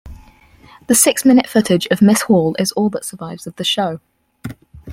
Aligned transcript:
The 0.87 0.95
six-minute 0.95 1.45
footage 1.45 1.85
of 1.91 2.01
Miss 2.01 2.23
Hall 2.23 2.55
is 2.57 2.71
all 2.71 2.89
that 2.89 3.05
survives 3.05 3.45
of 3.45 3.55
the 3.57 3.63
show. 3.63 3.99